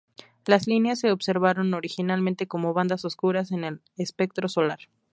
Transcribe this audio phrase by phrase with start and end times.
[0.47, 4.79] Las líneas se observaron originalmente como bandas oscuras en el espectro solar.